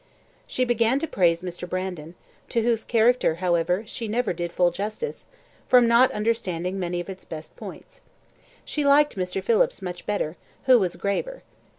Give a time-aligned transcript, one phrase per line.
[0.47, 1.69] She began to praise Mr.
[1.69, 2.15] Brandon
[2.49, 5.27] to whose character, however, she never did full justice,
[5.67, 8.01] from not understanding many of its best points.
[8.65, 9.43] She liked Mr.
[9.43, 11.43] Phillips much better, who was graver.